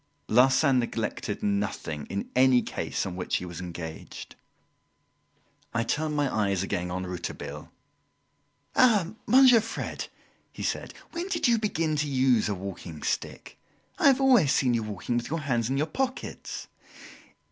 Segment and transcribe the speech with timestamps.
[0.29, 4.35] Larsan neglected nothing in any case on which he was engaged.
[5.75, 7.71] I turned my eyes again on Rouletabille.
[8.75, 10.07] "Ah, Monsieur Fred!"
[10.51, 13.59] he said, "when did you begin to use a walking stick?
[13.99, 16.65] I have always seen you walking with your hands in your pockets!"